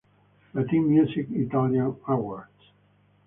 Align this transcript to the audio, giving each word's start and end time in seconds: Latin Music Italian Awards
Latin 0.55 0.89
Music 0.89 1.27
Italian 1.29 1.95
Awards 2.07 2.73